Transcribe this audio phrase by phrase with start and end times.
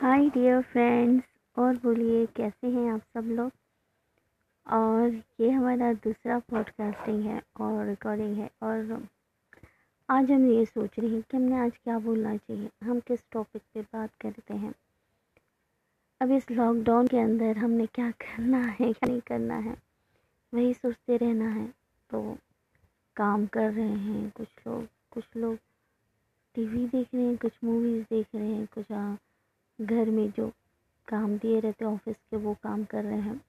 [0.00, 1.24] Hi dear friends
[1.58, 3.50] और बोलिए कैसे हैं आप सब लोग?
[4.66, 9.06] और ये हमारा दूसरा पॉडकास्टिंग है और रिकॉर्डिंग है। और
[10.08, 13.62] आज हम ये सोच रहे हैं कि हमने आज क्या बोलना चाहिए। हम किस टॉपिक
[13.74, 14.74] पे बात करते हैं?
[16.20, 19.76] अब इस लॉकडाउन के अंदर हमने क्या करना है क्या नहीं करना है
[20.54, 21.74] वही सोचते रहना है।
[22.10, 22.36] तो
[23.16, 25.58] काम कर रहे हैं कुछ लोग कुछ लोग
[26.54, 29.16] टीवी देख रहे हैं कुछ मूवीज़ देख रहे हैं कुछ आ,
[29.80, 30.52] घर में जो
[31.08, 33.44] काम दिए रहते हैं, ऑफ़िस के वो काम कर रहे हैं।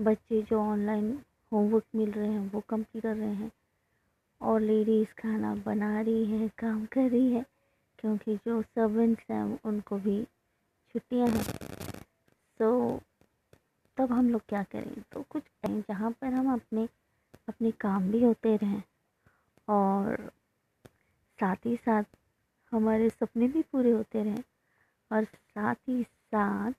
[0.00, 3.52] बच्चे जो ऑनलाइन होमवर्क मिल रहे हैं, वो कंप्लीट कर रहे हैं।
[4.42, 7.46] और लेडीज़ खाना बना रही है, काम कर रही है,
[7.98, 10.24] क्योंकि जो सर्वेंट्स हैं, उनको भी
[10.92, 11.44] छुट्टियाँ हैं।
[12.58, 13.00] तो
[13.96, 15.02] तब हम लोग क्या करें?
[15.12, 16.88] तो कुछ करें जहाँ पर हम अपने
[17.48, 18.82] अपने काम भी होते रहें।
[19.68, 20.32] और
[21.40, 22.04] साथ ही साथ
[22.72, 24.42] हमारे सपने भी पूरे होते रहें।
[25.12, 26.72] और साथ ही साथ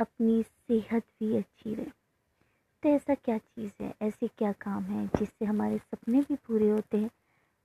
[0.00, 1.86] अपनी सेहत भी अच्छी रहे।
[2.82, 3.94] तो ऐसा क्या चीज़ है?
[4.02, 7.10] ऐसे क्या काम है जिससे हमारे सपने भी पूरे होते हैं?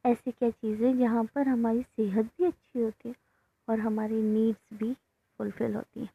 [0.05, 3.15] ऐसी क्या चीज़ें जहाँ पर हमारी सेहत भी अच्छी होती है
[3.69, 4.93] और हमारी नीड्स भी
[5.39, 6.09] फुलफ़िल होती हैं?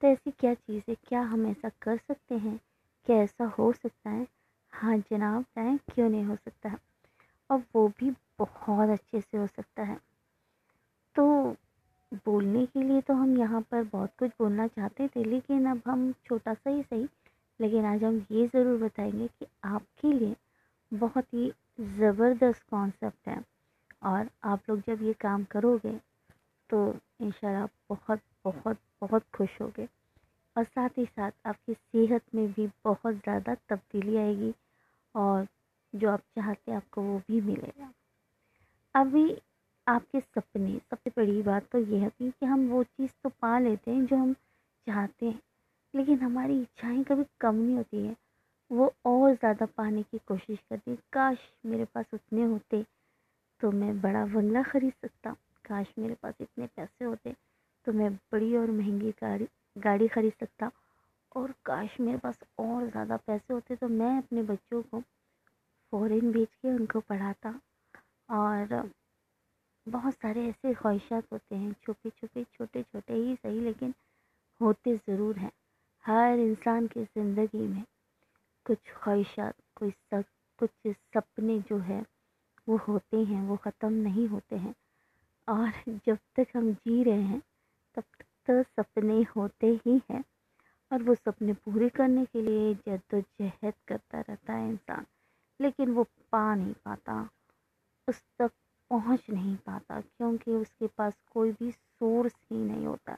[0.00, 0.94] तो ऐसी क्या चीज़ है?
[0.94, 2.60] क्या हम ऐसा कर सकते हैं?
[3.06, 4.26] क्या ऐसा हो सकता है?
[4.72, 6.78] हाँ जनाब बताएँ क्यों नहीं हो सकता है।
[7.50, 9.98] और वो भी बहुत अच्छे से हो सकता है।
[11.16, 11.56] तो
[12.12, 16.12] बोलने के लिए तो हम यहाँ पर बहुत कुछ बोलना चाहते थे, लेकिन अब हम
[16.26, 17.06] छोटा सा ही सही।
[17.60, 20.34] लेकिन आज हम ये ज़रूर बताएँगे कि आपके लिए
[20.92, 21.50] बहुत ही
[21.98, 23.42] ज़बरदस्त कॉन्सेप्ट है।
[24.04, 25.92] और आप लोग जब ये काम करोगे
[26.70, 29.88] तो इन इंशाल्लाह बहुत बहुत बहुत खुश होगे।
[30.56, 34.52] और साथ ही साथ आपकी सेहत में भी बहुत ज़्यादा तब्दीली आएगी
[35.14, 35.46] और
[35.94, 37.90] जो आप चाहते हैं आपको वो भी मिलेगा।
[38.94, 39.24] अभी
[39.86, 43.58] आपके सपने, सबसे बड़ी बात तो ये होती है कि हम वो चीज़ तो पा
[43.58, 44.32] लेते हैं जो हम
[44.86, 45.40] चाहते हैं,
[45.94, 48.14] लेकिन हमारी इच्छाएँ कभी कम नहीं होती है।
[48.70, 52.84] वो और ज़्यादा पाने की कोशिश करती है। काश मेरे पास उतने होते
[53.60, 57.34] तो मैं बड़ा बंगला ख़रीद सकता। काश मेरे पास इतने पैसे होते
[57.86, 60.70] तो मैं बड़ी और महँगी गाड़ी गाड़ी ख़रीद सकता।
[61.32, 65.00] और काश मेरे पास और ज़्यादा पैसे होते तो मैं अपने बच्चों को
[65.92, 67.60] फ़ॉरेन भेज के उनको पढ़ाता।
[68.32, 68.90] और
[69.86, 73.94] बहुत सारे ऐसे ख्वाहिशात होते हैं छुपे छुपे छोटे छोटे ही सही लेकिन
[74.60, 75.50] होते ज़रूर हैं।
[76.04, 77.84] हर इंसान की ज़िंदगी में
[78.66, 80.24] कुछ ख्वाहिशात, कोई सब
[80.58, 82.04] कुछ सपने जो है,
[82.68, 84.74] वो होते हैं, वो ख़त्म नहीं होते हैं।
[85.48, 85.72] और
[86.06, 87.40] जब तक हम जी रहे हैं,
[87.96, 90.24] तब तक तो सपने होते ही हैं।
[90.90, 95.06] और वो सपने पूरे करने के लिए जद्दोजहद करता रहता है इंसान,
[95.60, 97.28] लेकिन वो पा नहीं पाता।
[98.08, 98.50] उस तक
[98.90, 103.16] पहुँच नहीं पाता क्योंकि उसके पास कोई भी सोर्स ही नहीं होता।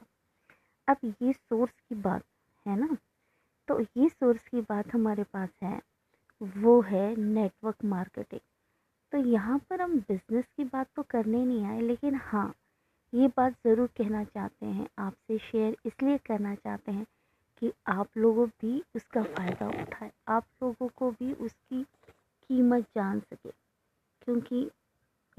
[0.87, 2.23] अब ये सोर्स की बात
[2.65, 2.95] है ना?
[3.67, 5.79] तो ये सोर्स की बात हमारे पास है,
[6.41, 8.39] वो है नेटवर्क मार्केटिंग
[9.11, 12.53] तो यहाँ पर हम बिज़नेस की बात तो करने नहीं आए, लेकिन हाँ
[13.13, 17.05] ये बात ज़रूर कहना चाहते हैं, आपसे शेयर इसलिए करना चाहते हैं
[17.61, 23.49] कि आप लोगों भी उसका फ़ायदा उठाए, आप लोगों को भी उसकी कीमत जान सके,
[24.21, 24.69] क्योंकि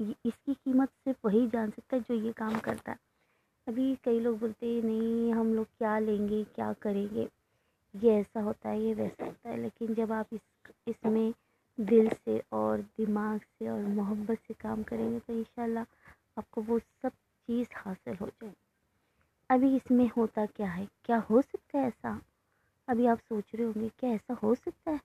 [0.01, 2.97] इसकी कीमत सिर्फ़ वही जान सकता है जो ये काम करता है।
[3.67, 7.29] अभी कई लोग बोलते हैं, नहीं, हम लोग क्या लेंगे, क्या करेंगे?
[7.95, 10.41] ये ऐसा होता है, ये वैसा होता है। लेकिन जब आप इस,
[10.87, 11.33] इसमें
[11.79, 15.77] दिल से और दिमाग से और मोहब्बत से काम करेंगे तो इन
[16.37, 17.09] आपको वो सब
[17.47, 18.53] चीज़ हासिल हो जाए
[19.49, 20.87] अभी इसमें होता क्या है?
[21.05, 22.21] क्या हो सकता है ऐसा?
[22.87, 24.99] अभी आप सोच रहे होंगे, क्या ऐसा हो सकता है?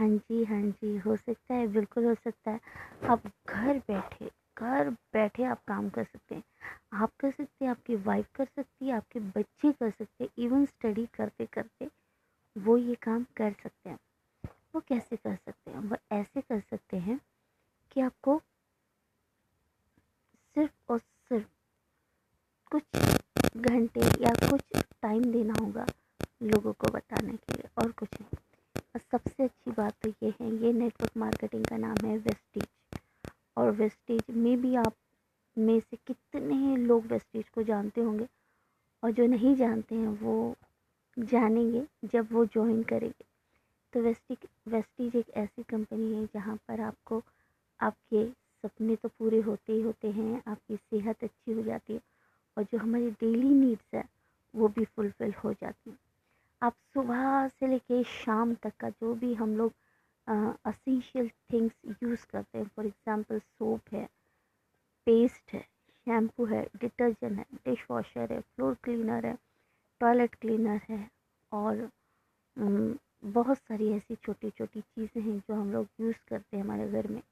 [0.00, 2.60] हाँ जी हाँ जी, हो सकता है, बिल्कुल हो सकता है।
[3.08, 6.42] आप घर बैठे घर बैठे आप काम कर सकते हैं।
[6.92, 10.66] आप कर सकते हैं, आपकी वाइफ कर सकती है, आपके बच्चे कर सकते हैं इवन
[10.66, 11.88] स्टडी करते करते
[12.56, 13.98] वो ये काम कर सकते हैं।
[14.74, 15.78] वो कैसे कर सकते हैं?
[15.78, 17.20] वो ऐसे कर सकते हैं
[17.92, 18.40] कि आपको
[20.56, 21.46] सिर्फ़ और सिर्फ़
[22.70, 22.82] कुछ
[23.56, 25.86] घंटे या कुछ टाइम देना होगा
[26.42, 28.49] लोगों को बताने के लिए और कुछ नहीं।
[28.94, 32.66] सबसे अच्छी बात तो ये है, ये नेटवर्क मार्केटिंग का नाम है वेस्टेज
[33.56, 34.94] और वेस्टेज में भी आप
[35.56, 38.26] में से कितने लोग वेस्टेज को जानते होंगे
[39.02, 40.54] और जो नहीं जानते हैं वो
[41.16, 43.24] जानेंगे जब वो ज्वाइन करेंगे।
[43.92, 47.22] तो वेस्टिक वेस्टीज एक ऐसी कंपनी है जहाँ पर आपको
[47.80, 48.24] आपके
[48.64, 52.00] सपने तो पूरे होते ही होते हैं, आपकी सेहत अच्छी हो जाती है
[52.56, 54.04] और जो हमारी डेली नीड्स है
[54.54, 55.98] वो भी फुलफ़िल हो जाती हैं।
[56.62, 59.72] आप सुबह से लेके शाम तक का जो भी हम लोग
[60.66, 64.04] असेंशियल थिंग्स यूज़ करते हैं फॉर एग्ज़ाम्पल सोप है
[65.06, 65.60] पेस्ट है
[66.06, 69.36] शैम्पू है डिटर्जेंट है डिश वॉशर है फ्लोर क्लीनर है
[70.00, 71.08] टॉयलेट क्लीनर है
[71.52, 71.88] और
[72.56, 77.06] बहुत सारी ऐसी छोटी छोटी चीज़ें हैं जो हम लोग यूज़ करते हैं हमारे घर
[77.06, 77.22] में।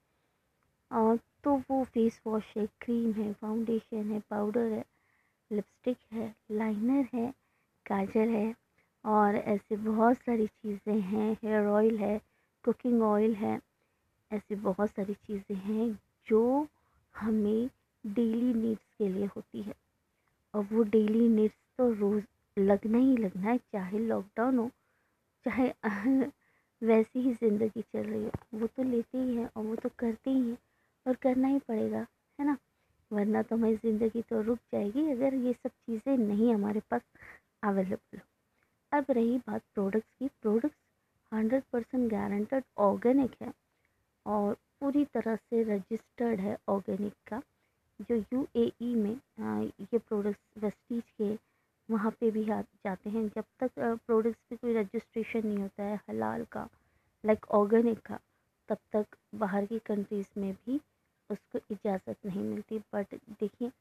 [1.43, 4.83] तो वो फेस वॉश है क्रीम है फाउंडेशन है पाउडर है
[5.51, 7.31] लिपस्टिक है लाइनर है,
[7.85, 8.53] काजल है
[9.05, 12.17] और ऐसे बहुत सारी चीज़ें हैं हेयर ऑयल है
[12.65, 13.59] कुकिंग ऑयल है,
[14.31, 15.89] ऐसी बहुत सारी चीज़ें हैं
[16.27, 16.67] जो
[17.15, 17.69] हमें
[18.03, 19.73] डेली नीड्स के लिए होती है।
[20.53, 22.23] और वो डेली नीड्स तो रोज़,
[22.57, 24.69] लगना ही लगना है, चाहे लॉकडाउन हो,
[25.45, 25.73] चाहे
[26.81, 30.31] वैसी ही ज़िंदगी चल रही हो, वो तो लेते ही हैं और वो तो करते
[30.31, 30.57] ही हैं
[31.05, 32.05] और करना ही पड़ेगा,
[32.39, 32.57] है ना?
[33.11, 37.01] वरना तो हमारी ज़िंदगी तो रुक जाएगी अगर ये सब चीज़ें नहीं हमारे पास
[37.63, 38.23] अवेलेबल हो।
[38.91, 40.77] अब रही बात प्रोडक्ट्स की। Products
[41.31, 43.51] hundred percent guaranteed organic है
[44.25, 47.41] और पूरी तरह से रजिस्टर्ड है ऑर्गेनिक का।
[47.99, 51.33] जो यूएई में आ, ये प्रोडक्ट्स वेस्टीज के
[51.89, 55.99] वहाँ पे भी आ जाते हैं। जब तक प्रोडक्ट्स पे कोई रजिस्ट्रेशन नहीं होता है
[56.09, 56.67] हलाल का
[57.23, 58.19] लाइक ऑर्गेनिक का
[58.69, 60.79] तब तक बाहर की कंट्रीज़ में भी
[61.29, 63.71] उसको इजाज़त नहीं मिलती। बट देखिए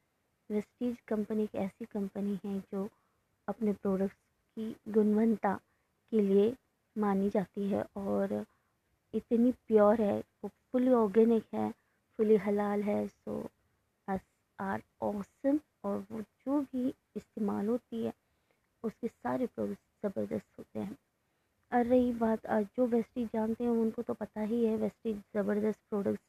[0.50, 2.88] वेस्टीज कंपनी एक ऐसी कंपनी है जो
[3.48, 4.16] अपने प्रोडक्ट्स
[4.58, 5.60] की गुणवत्ता
[6.10, 6.54] के लिए
[6.98, 8.44] मानी जाती है और
[9.14, 11.70] इतनी प्योर है, वो फुली ऑर्गेनिक है,
[12.18, 13.50] फुली हलाल है सो
[14.08, 14.20] अस
[14.60, 18.12] आर ऑसम और वो जो भी इस्तेमाल होती है,
[18.84, 20.96] उसके सारे प्रोडक्ट्स ज़बरदस्त होते हैं।
[21.72, 25.80] और रही बात, आज जो वेस्टीज जानते हैं, उनको तो पता ही है वेस्टीज ज़बरदस्त
[25.90, 26.24] प्रोडक्ट्स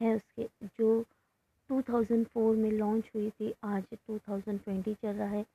[0.00, 1.04] है उसके, जो
[1.70, 5.46] 2004 में लॉन्च हुई थी, आज 2020 चल रहा है।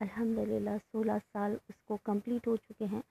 [0.00, 3.02] अल्हम्दुलिल्लाह 16 साल उसको कंप्लीट हो चुके हैं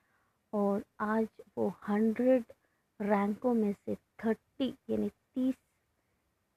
[0.53, 1.27] और आज
[1.57, 2.43] वो हंड्रेड
[2.99, 3.95] रैंकों में से
[4.25, 5.55] थर्टी यानी तीस,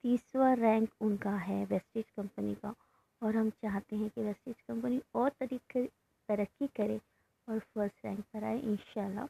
[0.04, 2.74] तीसवा रैंक उनका है वेस्टेज कंपनी का।
[3.22, 5.84] और हम चाहते हैं कि वेस्टेज कंपनी और तरीके,
[6.28, 7.00] तरक्की करे
[7.48, 9.26] और फ़र्स्ट रैंक पर आए इन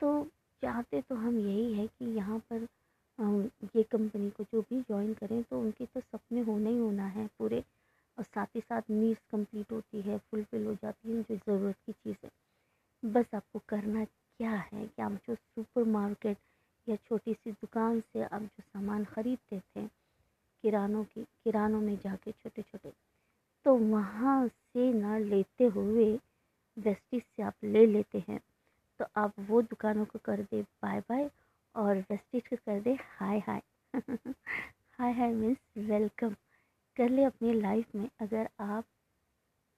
[0.00, 0.24] तो
[0.62, 2.66] चाहते तो हम यही है कि यहाँ पर
[3.76, 7.26] ये कंपनी को जो भी ज्वाइन करें तो उनके तो सपने होना ही होना है
[7.38, 7.62] पूरे।
[8.18, 11.92] और साथ ही साथ नीड्स कंप्लीट होती है फुलफिल हो जाती है जो ज़रूरत की
[11.92, 16.36] चीज़। है बस आपको करना क्या है कि आप जो सुपर मार्केट
[16.86, 19.86] या छोटी सी दुकान से आप जो सामान ख़रीदते थे,
[20.64, 22.92] किरानों की, किरानों में जाके छोटे छोटे
[23.66, 26.12] तो वहाँ से ना लेते हुए
[26.76, 28.40] वेस्टिज से आप ले लेते हैं
[29.00, 31.30] तो आप वो दुकानों को कर दे बाय बाय
[31.74, 33.62] और वेस्टिज को कर दे हाय हाय
[33.94, 36.34] हाय हाय मीन्स वेलकम
[36.98, 38.84] कर ले अपनी लाइफ में, अगर आप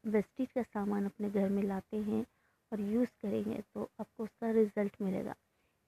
[0.04, 2.24] वेस्टिज का सामान अपने घर में लाते हैं
[2.72, 5.34] और यूज़ करेंगे तो आपको उसका रिज़ल्ट मिलेगा।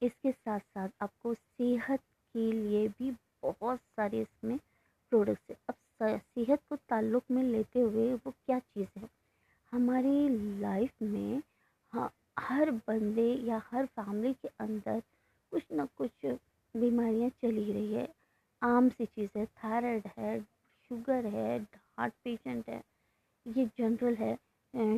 [0.03, 2.01] इसके साथ साथ आपको सेहत
[2.35, 3.11] के लिए भी
[3.43, 4.59] बहुत सारे इसमें
[5.13, 9.09] प्रोडक्ट्स है अब सेहत को ताल्लुक़ में लेते हुए वो क्या चीज़ है
[9.73, 10.29] हमारी
[10.61, 11.43] लाइफ में
[11.93, 15.01] हाँ हर बंदे या हर फैमिली के अंदर
[15.53, 16.27] कुछ ना कुछ
[16.75, 18.09] बीमारियाँ चली रही है
[18.63, 21.59] आम सी चीज़ है थायराइड है शुगर है
[21.99, 22.83] हार्ट पेशेंट है
[23.47, 24.37] ये जनरल है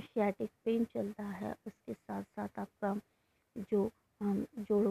[0.00, 2.94] शियाटिक पेन चलता है उसके साथ साथ आपका
[3.70, 3.90] जो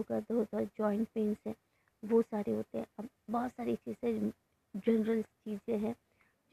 [0.03, 1.55] का दर्द होता जॉइंट पेन्स है,
[2.03, 4.31] वो सारे होते हैं। अब बहुत सारी चीज़ें
[4.75, 5.95] जनरल चीज़ें हैं,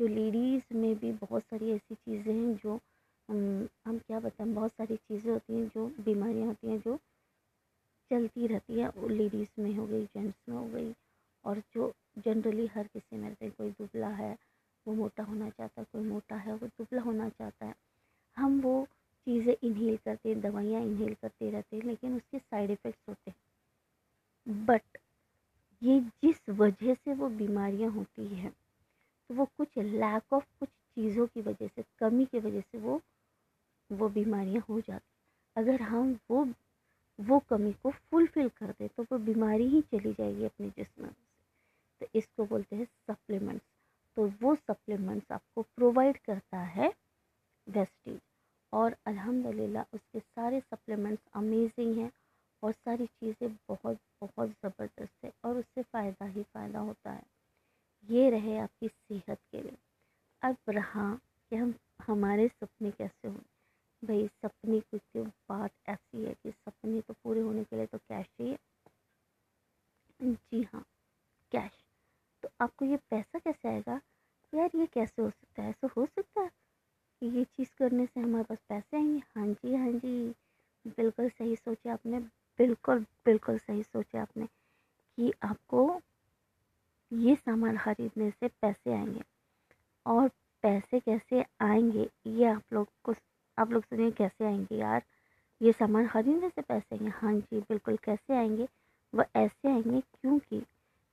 [0.01, 2.81] जो लेडीज़ में भी बहुत सारी ऐसी चीज़ें हैं जो
[3.29, 6.99] हम क्या बताएँ, बहुत सारी चीज़ें होती हैं जो बीमारियाँ होती हैं, जो
[8.11, 10.95] चलती रहती है, वो लेडीज़ में हो गई जेंट्स में हो गई,
[11.45, 14.37] और जो जनरली हर किसी में रहते हैं, कोई दुबला है,
[14.87, 17.75] वो मोटा होना चाहता है, कोई मोटा है, वो दुबला होना चाहता है।
[18.37, 18.85] हम वो
[19.27, 24.60] चीज़ें इन्हेल करते हैं, दवाइयाँ इन्हेल करते रहते हैं लेकिन उसके साइड इफ़ेक्ट्स होते हैं
[24.71, 24.99] बट
[25.83, 28.51] ये जिस वजह से वो बीमारियाँ होती हैं
[29.31, 33.01] तो वो कुछ लैक ऑफ़ कुछ चीज़ों की वजह से, कमी की वजह से वो
[33.91, 35.09] वो बीमारियाँ हो जाती
[35.57, 36.47] अगर हम वो
[37.19, 42.07] वो कमी को फुलफ़िल कर दें तो वो बीमारी ही चली जाएगी अपने जिसम से
[42.07, 43.65] तो इसको बोलते हैं सप्लीमेंट्स
[44.17, 46.93] तो वो सप्लीमेंट्स आपको प्रोवाइड करता है
[47.67, 48.21] वेस्टेज
[48.73, 52.11] और अल्हम्दुलिल्लाह, उसके सारे सप्लीमेंट्स अमेजिंग हैं।
[52.63, 57.23] और सारी चीज़ें बहुत बहुत ज़बरदस्त है और उससे फ़ायदा ही फ़ायदा होता है।
[58.05, 59.77] ये रहे आपकी सेहत के लिए।
[60.43, 61.15] अब रहा
[61.53, 63.37] कि हम, हमारे सपने कैसे हों।
[64.03, 67.99] भाई, सपने की तो बात ऐसी है कि सपने तो पूरे होने के लिए तो
[68.01, 68.59] कैश चाहिए।
[70.21, 70.85] जी हाँ
[71.53, 71.73] कैश।
[72.43, 74.01] तो आपको ये पैसा कैसे आएगा?
[74.53, 75.71] यार, ये कैसे हो सकता है?
[75.71, 76.49] ऐसा हो सकता है
[77.23, 80.35] कि ये चीज़ करने से हमारे पास पैसे आएँगे हाँ जी हाँ जी।
[80.93, 82.21] बिल्कुल सही सोचा आपने।
[82.61, 84.47] बिल्कुल बिल्कुल सही सोचा आपने
[85.19, 85.87] कि आपको
[87.13, 89.21] ये सामान ख़रीदने से पैसे आएँगे।
[90.07, 90.29] और
[90.65, 93.15] पैसे कैसे आएँगे, ये आप लोग को,
[93.59, 95.03] आप लोग सुनिए कैसे आएँगे यार।
[95.61, 98.69] ये सामान ख़रीदने से पैसे आएँगे। हाँ जी, बिल्कुल कैसे आएँगे?
[99.13, 100.63] वो ऐसे आएँगे क्योंकि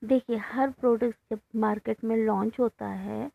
[0.01, 3.27] देखिए, हर प्रोडक्ट जब मार्केट में लॉन्च होता है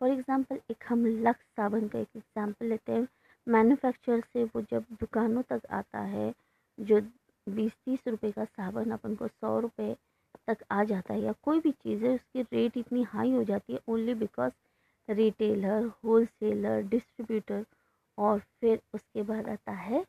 [0.00, 3.08] फॉर एग्ज़ाम्पल एक हम लक्स साबुन का एक एग्ज़ाम्पल लेते हैं।
[3.46, 6.32] मैन्युफैक्चर से वो जब दुकानों तक आता है,
[6.78, 7.00] जो
[7.48, 9.96] बीस तीस रुपए का साबुन अपन को सौ रुपये
[10.46, 13.72] तक आ जाता है या कोई भी चीज़ है, उसकी रेट इतनी हाई हो जाती
[13.72, 14.52] है only because
[15.08, 17.64] retailer wholesaler distributor
[18.18, 20.04] और फिर उसके बाद आता है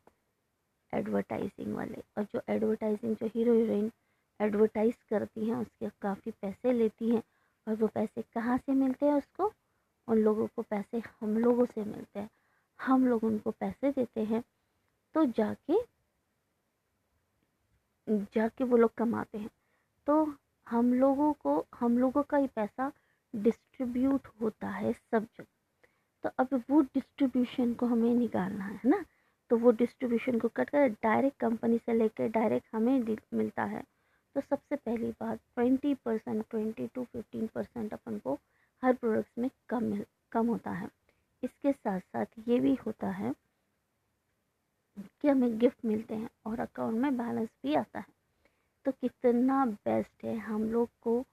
[0.94, 3.92] एडवर्टाइजिंग वाले। और जो एडवर्टाइजिंग जो हीरो हीरोइन
[4.40, 7.24] एडवर्टाइज करती हैं, उसके काफ़ी पैसे लेती हैं
[7.68, 9.52] और वो पैसे कहाँ से मिलते हैं उसको?
[10.08, 12.30] उन लोगों को पैसे हम लोगों से मिलते हैं।
[12.80, 14.44] हम लोग उनको पैसे देते हैं
[15.16, 15.78] तो जाके
[18.10, 19.50] जाके वो लोग कमाते हैं।
[20.08, 20.34] तो
[20.68, 22.92] हम लोगों को, हम लोगों का ही पैसा
[23.36, 25.46] डिस्ट्रीब्यूट होता है सब जगह।
[26.24, 29.06] तो अब वो डिस्ट्रीब्यूशन को हमें निकालना है ना?
[29.50, 33.84] तो वो डिस्ट्रीब्यूशन को कट कर डायरेक्ट कंपनी से लेकर डायरेक्ट हमें मिलता है।
[34.36, 38.40] तो सबसे पहली बात twenty percent twenty to fifteen percent अपन को
[38.84, 40.90] हर प्रोडक्ट्स में कम मिल, कम होता है।
[41.44, 43.34] इसके साथ साथ ये भी होता है
[45.22, 48.06] कि हमें गिफ्ट मिलते हैं और अकाउंट में बैलेंस भी आता है।
[48.86, 51.26] तो कितना बेस्ट है हम लोग को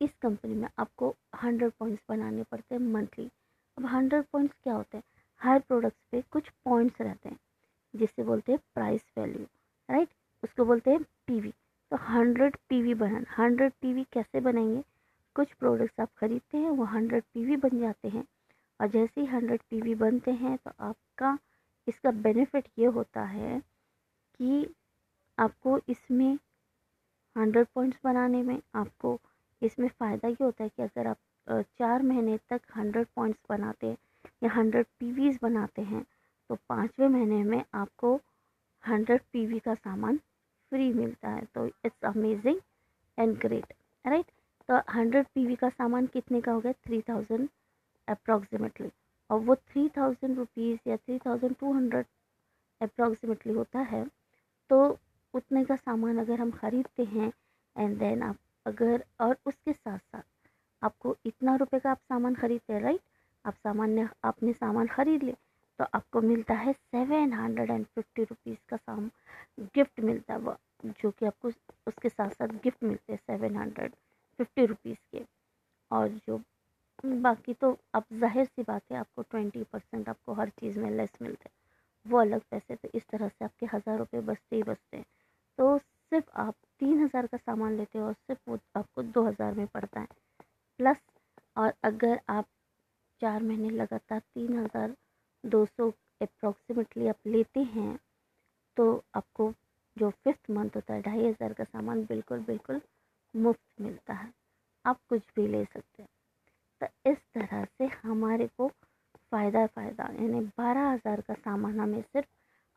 [0.00, 3.30] इस कंपनी में आपको हंड्रेड पॉइंट्स बनाने पड़ते हैं मंथली।
[3.78, 5.04] अब हंड्रेड पॉइंट्स क्या होते हैं?
[5.40, 7.38] हर प्रोडक्ट्स पे कुछ पॉइंट्स रहते हैं,
[7.94, 9.46] जिसे बोलते हैं प्राइस वैल्यू,
[9.90, 10.08] राइट?
[10.42, 11.52] उसको बोलते हैं पीवी।
[11.90, 14.82] तो हंड्रेड पीवी बनाना हंड्रेड पीवी कैसे बनाएँगे?
[15.36, 18.24] कुछ प्रोडक्ट्स आप ख़रीदते हैं, वो हंड्रेड पीवी बन जाते हैं।
[18.80, 21.38] और जैसे ही हंड्रेड पीवी बनते हैं तो आपका
[21.88, 23.58] इसका बेनिफिट ये होता है
[24.40, 24.74] कि
[25.38, 26.38] आपको इसमें
[27.36, 29.18] हंड्रेड पॉइंट्स बनाने में आपको
[29.62, 31.18] इसमें फ़ायदा ये होता है कि अगर आप
[31.78, 33.96] चार महीने तक हंड्रेड पॉइंट्स बनाते हैं
[34.42, 36.04] या हंड्रेड पीवीज बनाते हैं
[36.50, 38.14] तो पाँचवें महीने में आपको
[38.84, 40.16] हंड्रेड पीवी का सामान
[40.72, 42.60] फ्री मिलता है। तो it's amazing
[43.18, 43.72] and great
[44.04, 44.26] right
[44.68, 46.72] तो हंड्रेड पीवी का सामान कितने का हो गया?
[46.72, 47.48] थ्री थाउज़ेंड
[48.08, 48.88] अप्रॉक्सीमेटली
[49.30, 52.06] और वो थ्री थाउज़ेंड रुपीज़ या three thousand two hundred
[52.80, 54.04] approximately होता है
[54.70, 54.98] तो
[55.34, 57.32] उतने का सामान अगर हम ख़रीदते हैं
[57.76, 60.22] एंड देन आप अगर, और उसके साथ साथ
[60.82, 63.00] आपको इतना रुपए का आप सामान ख़रीदते हैं राइट
[63.44, 65.36] आप सामान ने, आपने सामान ख़रीद लिया
[65.78, 69.10] तो आपको मिलता है seven hundred and fifty rupees का साम
[69.74, 70.56] गिफ्ट मिलता है
[71.02, 71.48] जो कि आपको
[71.86, 73.92] उसके साथ साथ गिफ्ट मिलते हैं सेवन हंड्रेड
[74.38, 75.24] फिफ्टी रुपीज़ के
[75.90, 76.40] और जो
[77.06, 81.12] बाकी तो अब ज़ाहिर सी बात है, आपको ट्वेंटी परसेंट आपको हर चीज़ में लेस
[81.22, 81.56] मिलते हैं।
[82.06, 85.04] वो अलग पैसे तो इस तरह से आपके हज़ार रुपये बचते ही बचते हैं।
[85.58, 89.54] तो सिर्फ़ आप तीन हज़ार का सामान लेते हो और सिर्फ़ वो आपको दो हज़ार
[89.54, 90.06] में पड़ता है।
[90.80, 91.02] प्लस
[91.56, 92.46] और अगर आप
[93.20, 94.94] चार महीने लगातार तीन हज़ार
[95.44, 97.98] दो सौ अप्रॉक्सीमेटली आप लेते हैं
[98.76, 98.84] तो
[99.14, 99.52] आपको
[99.96, 102.80] जो फिफ्थ मंथ होता है, ढाई हज़ार का सामान बिल्कुल बिल्कुल
[103.34, 104.32] मुफ़्त मिलता है।
[104.84, 106.08] आप कुछ भी ले सकते हैं।
[106.80, 108.68] तो इस तरह से हमारे को
[109.32, 112.28] फ़ायदा फ़ायदा। यानी बारह हज़ार का सामान हमें सिर्फ़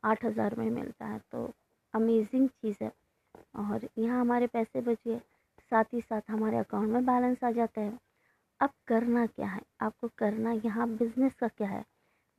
[0.02, 1.50] आठ हज़ार में मिलता है। तो
[1.94, 2.92] अमेजिंग चीज़ है।
[3.58, 5.18] और यहाँ हमारे पैसे बच गए
[5.72, 7.98] साथ ही साथ हमारे अकाउंट में बैलेंस आ जाता है।
[8.60, 9.60] अब करना क्या है?
[9.80, 11.84] आपको करना यहाँ बिज़नेस का क्या है?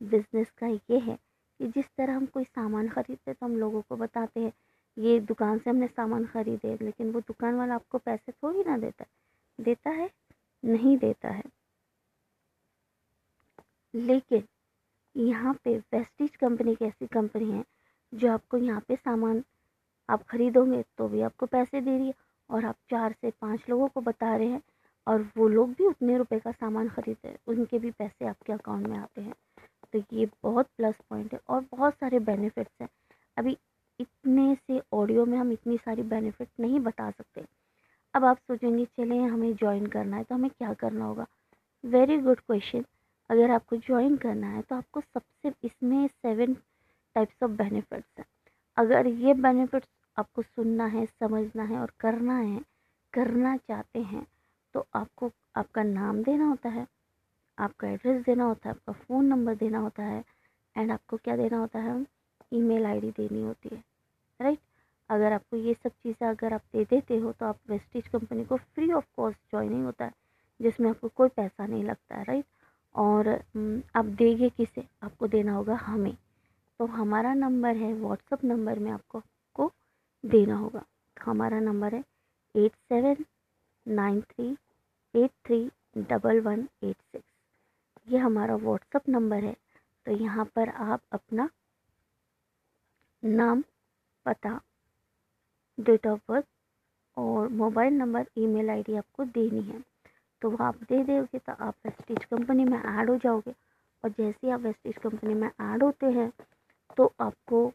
[0.00, 1.16] बिज़नेस का ये है
[1.60, 4.52] कि जिस तरह हम कोई सामान ख़रीदते हैं तो हम लोगों को बताते हैं।
[4.96, 9.04] ये दुकान से हमने सामान ख़रीदे लेकिन वो दुकान वाला आपको पैसे थोड़ी ना देता
[9.04, 10.08] है। देता है?
[10.64, 11.42] नहीं देता है।
[13.94, 14.44] लेकिन
[15.14, 17.64] यहाँ पे वेस्टिज कंपनी की ऐसी कंपनी है,
[18.12, 19.42] जो आपको यहाँ पे सामान
[20.08, 22.14] आप ख़रीदोगे तो भी आपको पैसे दे रही है
[22.50, 24.60] और आप चार से पाँच लोगों को बता रहे हैं
[25.06, 28.52] और वो लोग भी उतने रुपए का सामान ख़रीद रहे हैं, उनके भी पैसे आपके
[28.52, 29.34] अकाउंट में आते हैं।
[29.92, 32.88] तो ये बहुत प्लस पॉइंट है और बहुत सारे बेनिफिट्स हैं।
[33.36, 33.56] अभी
[34.00, 37.44] इतने से ऑडियो में हम इतनी सारी बेनिफिट नहीं बता सकते।
[38.14, 41.26] अब आप सोचेंगे, चले, हमें ज्वाइन करना है तो हमें क्या करना होगा?
[41.84, 42.84] वेरी गुड क्वेश्चन
[43.30, 46.54] अगर आपको ज्वाइन करना है तो आपको सबसे इसमें सेवन
[47.16, 48.24] टाइप्स ऑफ़ बेनिफिट्स हैं।
[48.76, 52.60] अगर ये बेनिफिट्स आपको सुनना है, समझना है और करना है,
[53.12, 54.26] करना चाहते हैं
[54.74, 56.86] तो आपको आपका नाम देना होता है,
[57.58, 60.22] आपका एड्रेस देना होता है, आपका फ़ोन नंबर देना होता है
[60.76, 62.04] एंड आपको क्या देना होता है?
[62.52, 63.82] ईमेल आईडी देनी होती है
[64.40, 64.58] राइट
[65.10, 68.56] अगर आपको ये सब चीज़ें अगर आप दे देते हो तो आप वेस्टिज कंपनी को
[68.56, 70.12] फ्री ऑफ़ कॉस्ट ज्वाइनिंग होता है,
[70.60, 72.44] जिसमें आपको कोई पैसा नहीं लगता है राइट
[72.94, 73.28] और
[73.96, 74.86] आप देंगे किसे?
[75.02, 76.14] आपको देना होगा हमें।
[76.80, 79.22] तो हमारा नंबर है व्हाट्सअप नंबर में आपको
[79.58, 79.70] को
[80.24, 80.84] देना होगा।
[81.16, 82.02] हमारा नंबर है
[82.54, 83.24] eight seven
[83.86, 84.50] nine three
[85.14, 85.68] eight three
[86.10, 87.32] double one eight six
[88.08, 89.54] ये हमारा व्हाट्सअप नंबर है
[90.06, 91.48] तो यहाँ पर आप अपना
[93.22, 93.62] नाम
[94.26, 94.60] पता
[95.78, 96.46] डेट ऑफ़ बर्थ
[97.16, 99.82] और मोबाइल नंबर, ईमेल आईडी आपको देनी है।
[100.42, 103.52] तो वो आप दे दोगे तो आप वेस्टिज कंपनी में ऐड हो जाओगे
[104.04, 106.30] और जैसे ही आप वेस्टिज कंपनी में ऐड होते हैं
[106.96, 107.66] तो आपको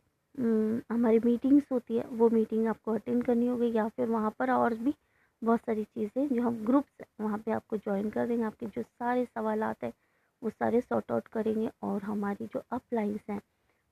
[0.91, 4.73] हमारी मीटिंग्स होती है, वो मीटिंग आपको अटेंड करनी होगी या फिर वहाँ पर और
[4.75, 4.93] भी
[5.41, 9.25] बहुत सारी चीज़ें जो हम ग्रुप्स वहाँ पे आपको ज्वाइन कर देंगे। आपके जो सारे
[9.25, 9.91] सवाल हैं,
[10.41, 13.41] वो सारे सॉर्ट आउट करेंगे और हमारी जो अपलाइंस हैं,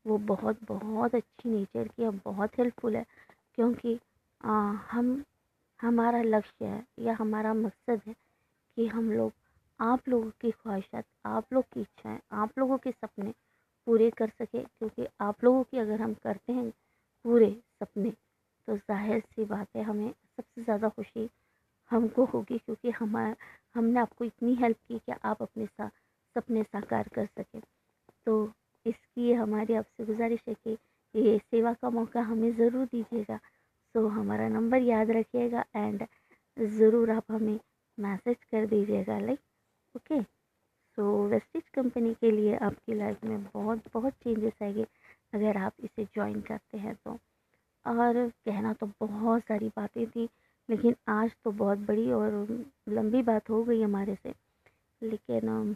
[0.06, 3.06] वो बहुत बहुत अच्छी नेचर की है, बहुत हेल्पफुल है।
[3.58, 4.00] क्योंकि
[4.42, 5.24] हम,
[5.80, 8.14] हमारा लक्ष्य है या हमारा मकसद है
[8.78, 9.32] कि हम लोग,
[9.80, 13.34] आप लोगों की ख्वाहिशात, आप लोग की इच्छाएँ, आप लोगों के सपने
[13.88, 16.70] पूरे कर सके। क्योंकि आप लोगों की अगर हम करते हैं
[17.26, 18.12] पूरे सपने
[18.68, 21.30] तो ज़ाहिर सी बात है हमें सबसे ज़्यादा खुशी
[21.92, 23.36] हमको होगी। क्योंकि हमारा
[23.76, 25.90] हमने आपको इतनी हेल्प की कि आप अपने सा,
[26.36, 27.62] सपने साकार कर सकें।
[28.28, 28.52] तो
[28.86, 30.78] इसकी हमारी आपसे गुजारिश है कि
[31.16, 33.38] ये सेवा का मौका हमें ज़रूर दीजिएगा।
[33.96, 36.06] सो हमारा नंबर याद रखिएगा एंड
[36.58, 37.60] ज़रूर आप हमें
[37.98, 39.40] मैसेज कर दीजिएगा like
[39.96, 40.22] okay
[40.98, 44.86] so Vestige company के लिए आपकी लाइफ में बहुत बहुत चेंजेस आएँगे
[45.34, 47.18] अगर आप इसे ज्वाइन करते हैं तो।
[47.86, 50.28] और कहना तो बहुत सारी बातें थी,
[50.70, 52.32] लेकिन आज तो बहुत बड़ी और
[52.90, 54.34] लंबी बात हो गई हमारे से।
[55.02, 55.76] लेकिन,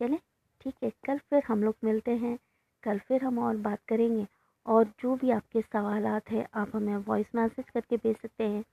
[0.00, 0.16] चले,
[0.60, 2.38] ठीक है, कल फिर हम लोग मिलते हैं।
[2.84, 4.26] कल फिर हम और बात करेंगे
[4.66, 8.64] और जो भी आपके सवाल हैं, आप हमें वॉइस मैसेज करके भेज सकते हैं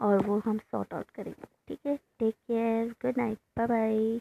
[0.00, 1.96] और वो हम सॉर्ट आउट करेंगे। ठीक है?
[1.96, 4.20] Take care good night bye bye